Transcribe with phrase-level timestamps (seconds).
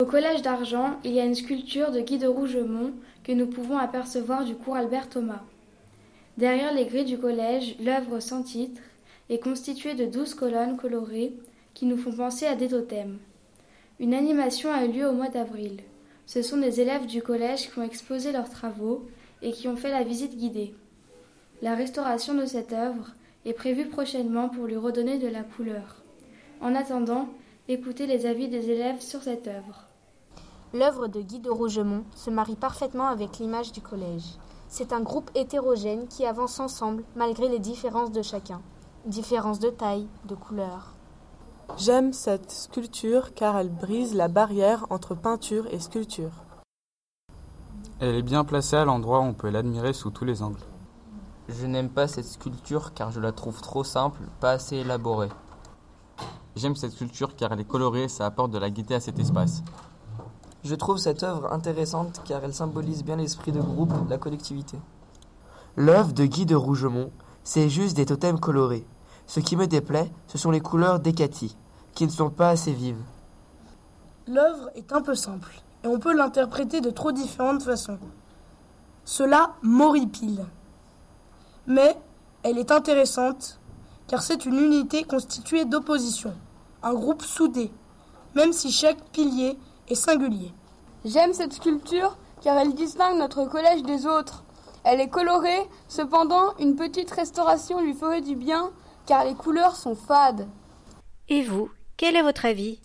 [0.00, 2.92] Au collège d'Argent, il y a une sculpture de Guy de Rougemont
[3.24, 5.42] que nous pouvons apercevoir du cours Albert Thomas.
[6.36, 8.80] Derrière les grilles du collège, l'œuvre sans titre
[9.28, 11.32] est constituée de douze colonnes colorées
[11.74, 13.18] qui nous font penser à des totems.
[13.98, 15.80] Une animation a eu lieu au mois d'avril.
[16.26, 19.04] Ce sont des élèves du collège qui ont exposé leurs travaux
[19.42, 20.74] et qui ont fait la visite guidée.
[21.60, 26.04] La restauration de cette œuvre est prévue prochainement pour lui redonner de la couleur.
[26.60, 27.28] En attendant,
[27.66, 29.87] écoutez les avis des élèves sur cette œuvre.
[30.74, 34.36] L'œuvre de Guy de Rougemont se marie parfaitement avec l'image du collège.
[34.68, 38.60] C'est un groupe hétérogène qui avance ensemble malgré les différences de chacun.
[39.06, 40.92] Différences de taille, de couleur.
[41.78, 46.32] J'aime cette sculpture car elle brise la barrière entre peinture et sculpture.
[48.00, 50.60] Elle est bien placée à l'endroit où on peut l'admirer sous tous les angles.
[51.48, 55.30] Je n'aime pas cette sculpture car je la trouve trop simple, pas assez élaborée.
[56.56, 59.18] J'aime cette sculpture car elle est colorée et ça apporte de la gaieté à cet
[59.18, 59.62] espace.
[60.64, 64.78] Je trouve cette œuvre intéressante car elle symbolise bien l'esprit de groupe, la collectivité.
[65.76, 67.12] L'œuvre de Guy de Rougemont,
[67.44, 68.84] c'est juste des totems colorés.
[69.26, 71.56] Ce qui me déplaît, ce sont les couleurs d'Ekati,
[71.94, 73.02] qui ne sont pas assez vives.
[74.26, 77.98] L'œuvre est un peu simple, et on peut l'interpréter de trop différentes façons.
[79.04, 80.44] Cela m'horripile.
[81.66, 81.96] Mais
[82.42, 83.60] elle est intéressante,
[84.08, 86.34] car c'est une unité constituée d'opposition,
[86.82, 87.70] un groupe soudé,
[88.34, 89.56] même si chaque pilier
[89.94, 90.52] singulier.
[91.04, 94.44] J'aime cette sculpture car elle distingue notre collège des autres.
[94.84, 98.70] Elle est colorée, cependant une petite restauration lui ferait du bien
[99.06, 100.48] car les couleurs sont fades.
[101.28, 102.80] Et vous, quel est votre avis?